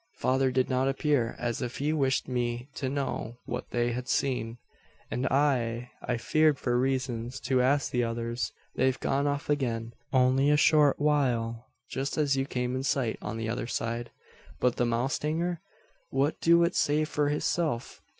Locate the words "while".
10.99-11.67